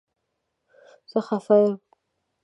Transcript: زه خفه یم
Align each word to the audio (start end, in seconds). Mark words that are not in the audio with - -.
زه 1.11 1.19
خفه 1.27 1.55
یم 1.65 1.73